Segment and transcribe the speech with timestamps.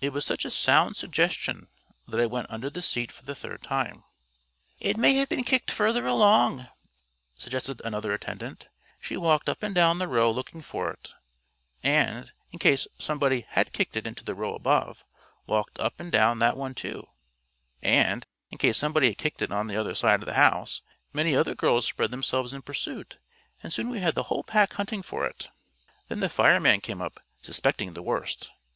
[0.00, 1.68] It was such a sound suggestion
[2.08, 4.02] that I went under the seat for the third time.
[4.80, 6.66] "It may have been kicked further along,"
[7.36, 8.66] suggested another attendant.
[9.00, 11.12] She walked up and down the row looking for it;
[11.80, 15.04] and, in case somebody had kicked it into the row above,
[15.46, 17.06] walked up and down that one too;
[17.84, 20.82] and, in case somebody had kicked it on to the other side of the house,
[21.12, 23.18] many other girls spread themselves in pursuit;
[23.62, 25.50] and soon we had the whole pack hunting for it.
[26.08, 28.50] Then the fireman came up, suspecting the worst.